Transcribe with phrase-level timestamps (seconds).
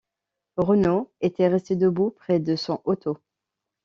[0.57, 3.19] Renaud était resté debout près de son auto.